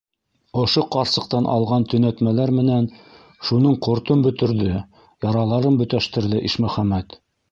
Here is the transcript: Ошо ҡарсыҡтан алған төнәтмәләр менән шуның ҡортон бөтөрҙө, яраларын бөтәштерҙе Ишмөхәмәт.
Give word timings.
Ошо 0.59 0.83
ҡарсыҡтан 0.93 1.49
алған 1.55 1.83
төнәтмәләр 1.91 2.53
менән 2.61 2.87
шуның 3.49 3.77
ҡортон 3.87 4.25
бөтөрҙө, 4.29 4.73
яраларын 5.29 5.79
бөтәштерҙе 5.83 6.43
Ишмөхәмәт. 6.51 7.19